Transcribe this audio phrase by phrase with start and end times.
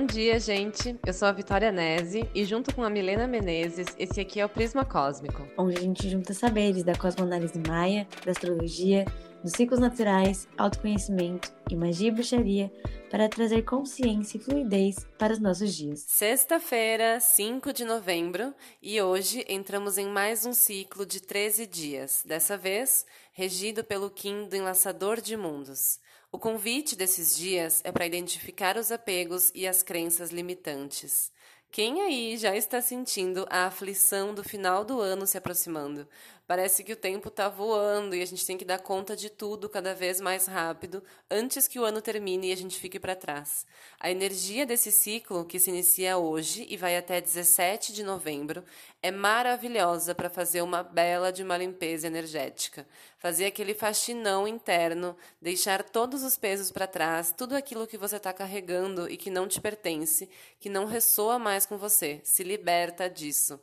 [0.00, 0.98] Bom dia, gente.
[1.04, 4.48] Eu sou a Vitória Nese e junto com a Milena Menezes, esse aqui é o
[4.48, 5.46] Prisma Cósmico.
[5.58, 9.04] Onde a gente junta saberes da cosmoanálise maia, da astrologia,
[9.44, 12.72] dos ciclos naturais, autoconhecimento e magia e bruxaria
[13.10, 16.02] para trazer consciência e fluidez para os nossos dias.
[16.08, 22.56] Sexta-feira, 5 de novembro, e hoje entramos em mais um ciclo de 13 dias, dessa
[22.56, 23.04] vez
[23.34, 26.00] regido pelo Kim do Enlaçador de Mundos.
[26.32, 31.32] O convite desses dias é para identificar os apegos e as crenças limitantes.
[31.72, 36.06] Quem aí já está sentindo a aflição do final do ano se aproximando?
[36.44, 39.68] Parece que o tempo está voando e a gente tem que dar conta de tudo
[39.68, 43.64] cada vez mais rápido antes que o ano termine e a gente fique para trás.
[44.00, 48.64] A energia desse ciclo, que se inicia hoje e vai até 17 de novembro,
[49.00, 52.84] é maravilhosa para fazer uma bela de uma limpeza energética.
[53.20, 58.32] Fazer aquele faxinão interno, deixar todos os pesos para trás, tudo aquilo que você está
[58.32, 60.26] carregando e que não te pertence,
[60.58, 62.22] que não ressoa mais com você.
[62.24, 63.60] Se liberta disso.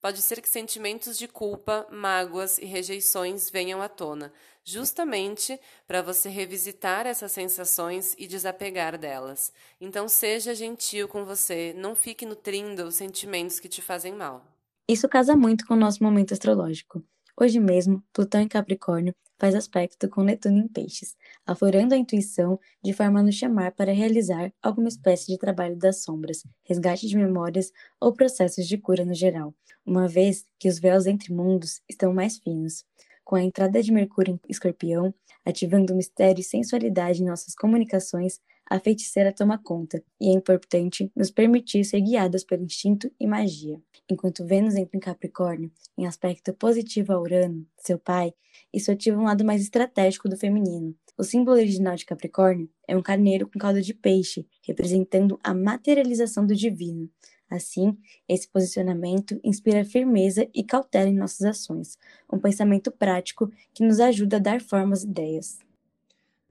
[0.00, 4.32] Pode ser que sentimentos de culpa, mágoas e rejeições venham à tona,
[4.64, 9.52] justamente para você revisitar essas sensações e desapegar delas.
[9.78, 14.42] Então seja gentil com você, não fique nutrindo os sentimentos que te fazem mal.
[14.88, 17.04] Isso casa muito com o nosso momento astrológico.
[17.38, 22.94] Hoje mesmo, Plutão em Capricórnio faz aspecto com Netuno em Peixes, aflorando a intuição de
[22.94, 27.70] forma a nos chamar para realizar alguma espécie de trabalho das sombras, resgate de memórias
[28.00, 32.38] ou processos de cura no geral, uma vez que os véus entre mundos estão mais
[32.38, 32.84] finos.
[33.22, 35.14] Com a entrada de Mercúrio em Escorpião,
[35.44, 41.30] ativando mistério e sensualidade em nossas comunicações, a feiticeira toma conta, e é importante nos
[41.30, 43.80] permitir ser guiadas pelo instinto e magia.
[44.10, 48.34] Enquanto Vênus entra em Capricórnio, em aspecto positivo a Urano, seu pai,
[48.72, 50.94] isso ativa um lado mais estratégico do feminino.
[51.16, 56.44] O símbolo original de Capricórnio é um carneiro com cauda de peixe, representando a materialização
[56.44, 57.08] do divino.
[57.48, 57.96] Assim,
[58.28, 61.96] esse posicionamento inspira firmeza e cautela em nossas ações,
[62.32, 65.58] um pensamento prático que nos ajuda a dar forma às ideias.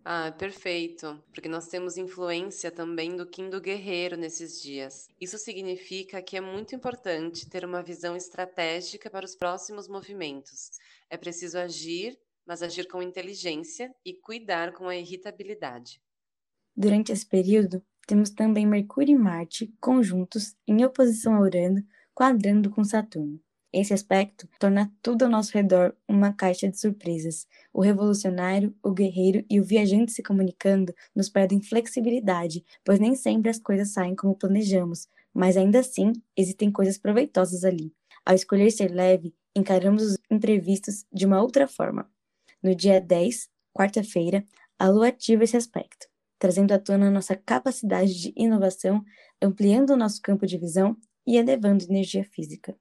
[0.07, 5.09] Ah, perfeito, porque nós temos influência também do Kim do Guerreiro nesses dias.
[5.19, 10.69] Isso significa que é muito importante ter uma visão estratégica para os próximos movimentos.
[11.09, 12.15] É preciso agir,
[12.45, 15.99] mas agir com inteligência e cuidar com a irritabilidade.
[16.77, 21.83] Durante esse período, temos também Mercúrio e Marte conjuntos em oposição a Urano,
[22.13, 23.41] quadrando com Saturno.
[23.77, 27.45] Esse aspecto torna tudo ao nosso redor uma caixa de surpresas.
[27.73, 33.49] O revolucionário, o guerreiro e o viajante se comunicando nos pedem flexibilidade, pois nem sempre
[33.49, 37.91] as coisas saem como planejamos, mas ainda assim existem coisas proveitosas ali.
[38.25, 42.09] Ao escolher ser leve, encaramos os imprevistos de uma outra forma.
[42.63, 44.45] No dia 10, quarta-feira,
[44.79, 46.07] a Lua ativa esse aspecto,
[46.39, 49.03] trazendo à tona nossa capacidade de inovação,
[49.41, 50.95] ampliando o nosso campo de visão
[51.27, 52.73] e elevando energia física.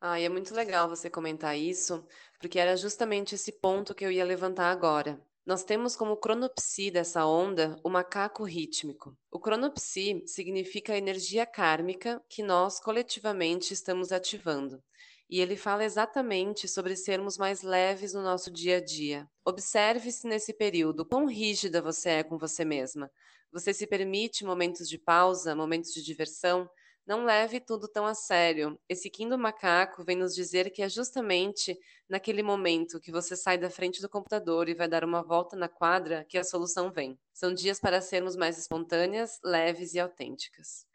[0.00, 2.06] Ah, e é muito legal você comentar isso,
[2.38, 5.20] porque era justamente esse ponto que eu ia levantar agora.
[5.44, 9.16] Nós temos como cronopsi dessa onda o macaco rítmico.
[9.30, 14.82] O cronopsi significa a energia kármica que nós coletivamente estamos ativando.
[15.28, 19.28] E ele fala exatamente sobre sermos mais leves no nosso dia a dia.
[19.44, 23.10] Observe-se nesse período quão rígida você é com você mesma.
[23.52, 26.68] Você se permite momentos de pausa, momentos de diversão?
[27.06, 28.78] Não leve tudo tão a sério.
[28.88, 31.76] Esse Kim do macaco vem nos dizer que é justamente
[32.08, 35.68] naquele momento que você sai da frente do computador e vai dar uma volta na
[35.68, 37.18] quadra que a solução vem.
[37.32, 40.86] São dias para sermos mais espontâneas, leves e autênticas.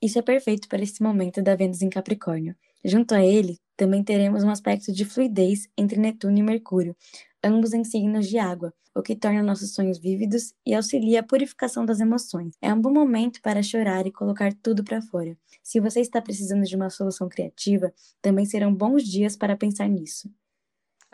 [0.00, 2.54] Isso é perfeito para esse momento da Vênus em Capricórnio.
[2.84, 6.96] Junto a ele, também teremos um aspecto de fluidez entre Netuno e Mercúrio,
[7.42, 11.84] ambos em signos de água, o que torna nossos sonhos vívidos e auxilia a purificação
[11.84, 12.54] das emoções.
[12.60, 15.36] É um bom momento para chorar e colocar tudo para fora.
[15.62, 20.30] Se você está precisando de uma solução criativa, também serão bons dias para pensar nisso.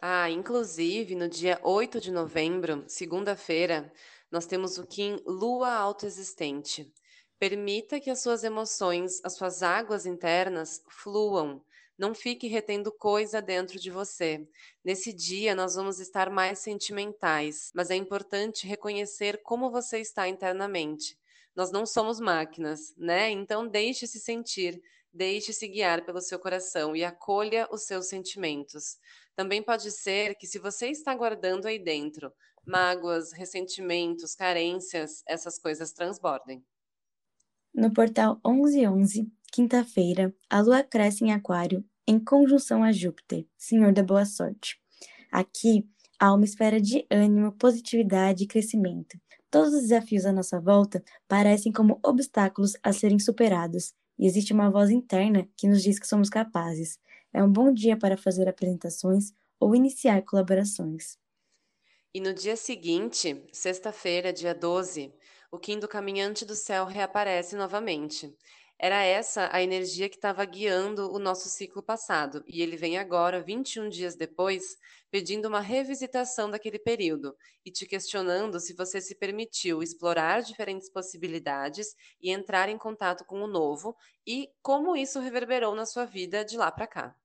[0.01, 3.93] Ah, inclusive no dia 8 de novembro, segunda-feira,
[4.31, 6.93] nós temos o Kim Lua Autoexistente.
[7.39, 11.63] Permita que as suas emoções, as suas águas internas fluam,
[11.99, 14.49] não fique retendo coisa dentro de você.
[14.85, 21.19] Nesse dia, nós vamos estar mais sentimentais, mas é importante reconhecer como você está internamente.
[21.57, 23.31] Nós não somos máquinas, né?
[23.31, 24.81] Então, deixe-se sentir,
[25.13, 28.97] deixe-se guiar pelo seu coração e acolha os seus sentimentos.
[29.35, 32.33] Também pode ser que, se você está guardando aí dentro
[32.65, 36.65] mágoas, ressentimentos, carências, essas coisas transbordem.
[37.79, 44.03] No portal 1111, quinta-feira, a lua cresce em Aquário em conjunção a Júpiter, senhor da
[44.03, 44.81] boa sorte.
[45.31, 45.89] Aqui
[46.19, 49.17] há uma esfera de ânimo, positividade e crescimento.
[49.49, 54.73] Todos os desafios à nossa volta parecem como obstáculos a serem superados, e existe uma
[54.73, 56.99] voz interna que nos diz que somos capazes.
[57.33, 61.17] É um bom dia para fazer apresentações ou iniciar colaborações.
[62.13, 65.13] E no dia seguinte, sexta-feira, dia 12,
[65.51, 68.35] o Kim do Caminhante do Céu reaparece novamente.
[68.81, 73.43] Era essa a energia que estava guiando o nosso ciclo passado, e ele vem agora,
[73.43, 74.77] 21 dias depois,
[75.11, 77.35] pedindo uma revisitação daquele período
[77.65, 81.89] e te questionando se você se permitiu explorar diferentes possibilidades
[82.21, 86.57] e entrar em contato com o novo e como isso reverberou na sua vida de
[86.57, 87.17] lá para cá.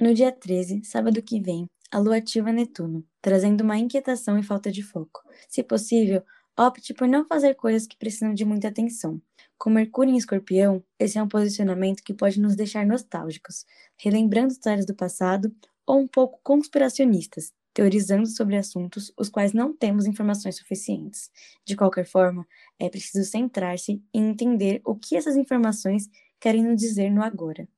[0.00, 4.70] No dia 13, sábado que vem, a lua ativa Netuno, trazendo uma inquietação e falta
[4.70, 5.22] de foco.
[5.48, 6.22] Se possível,
[6.58, 9.22] opte por não fazer coisas que precisam de muita atenção.
[9.56, 13.64] Com Mercúrio em Escorpião, esse é um posicionamento que pode nos deixar nostálgicos,
[13.96, 15.54] relembrando histórias do passado
[15.86, 21.30] ou um pouco conspiracionistas, teorizando sobre assuntos os quais não temos informações suficientes.
[21.64, 22.46] De qualquer forma,
[22.78, 26.08] é preciso centrar-se e entender o que essas informações
[26.40, 27.68] querem nos dizer no agora.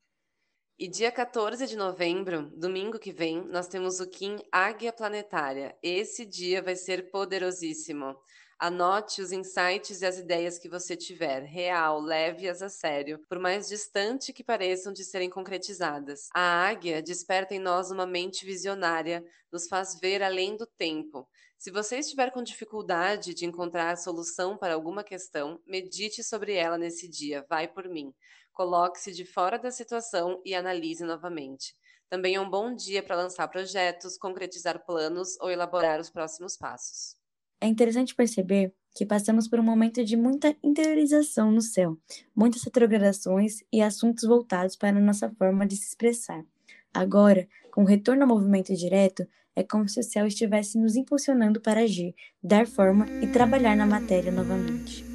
[0.83, 5.77] E dia 14 de novembro, domingo que vem, nós temos o Kim Águia Planetária.
[5.83, 8.17] Esse dia vai ser poderosíssimo.
[8.59, 13.69] Anote os insights e as ideias que você tiver, real, leve-as a sério, por mais
[13.69, 16.29] distante que pareçam de serem concretizadas.
[16.35, 19.23] A águia desperta em nós uma mente visionária,
[19.53, 21.29] nos faz ver além do tempo.
[21.59, 26.79] Se você estiver com dificuldade de encontrar a solução para alguma questão, medite sobre ela
[26.79, 28.15] nesse dia, vai por mim.
[28.61, 31.75] Coloque-se de fora da situação e analise novamente.
[32.11, 37.17] Também é um bom dia para lançar projetos, concretizar planos ou elaborar os próximos passos.
[37.59, 41.97] É interessante perceber que passamos por um momento de muita interiorização no céu,
[42.37, 46.45] muitas retrogradações e assuntos voltados para a nossa forma de se expressar.
[46.93, 49.27] Agora, com o retorno ao movimento direto,
[49.57, 53.87] é como se o céu estivesse nos impulsionando para agir, dar forma e trabalhar na
[53.87, 55.10] matéria novamente.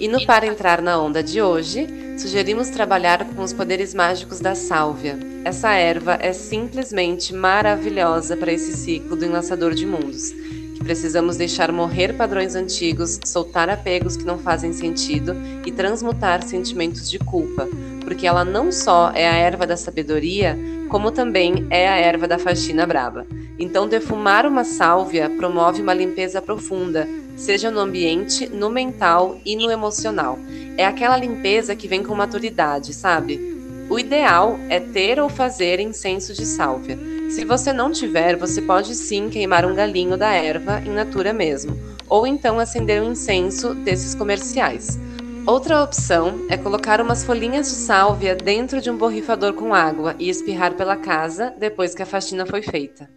[0.00, 4.54] E no Para Entrar na Onda de hoje, sugerimos trabalhar com os poderes mágicos da
[4.54, 5.18] sálvia.
[5.44, 10.30] Essa erva é simplesmente maravilhosa para esse ciclo do enlaçador de mundos.
[10.76, 15.34] Que precisamos deixar morrer padrões antigos, soltar apegos que não fazem sentido
[15.66, 17.68] e transmutar sentimentos de culpa,
[18.04, 20.56] porque ela não só é a erva da sabedoria,
[20.88, 23.26] como também é a erva da faxina braba.
[23.58, 29.70] Então, defumar uma sálvia promove uma limpeza profunda, seja no ambiente, no mental e no
[29.70, 30.38] emocional.
[30.76, 33.58] É aquela limpeza que vem com maturidade, sabe?
[33.90, 36.98] O ideal é ter ou fazer incenso de sálvia.
[37.30, 41.76] Se você não tiver, você pode sim queimar um galinho da erva in natura mesmo,
[42.08, 44.98] ou então acender um incenso desses comerciais.
[45.46, 50.28] Outra opção é colocar umas folhinhas de sálvia dentro de um borrifador com água e
[50.28, 53.08] espirrar pela casa depois que a faxina foi feita.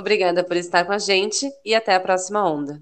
[0.00, 2.78] Obrigada por estar com a gente e até a próxima onda.